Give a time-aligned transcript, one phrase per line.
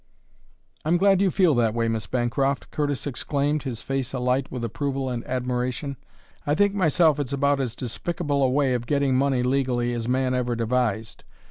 [0.83, 5.09] "I'm glad you feel that way, Miss Bancroft," Curtis exclaimed, his face alight with approval
[5.09, 5.95] and admiration.
[6.43, 10.33] "I think myself it's about as despicable a way of getting money legally as man
[10.33, 11.23] ever devised.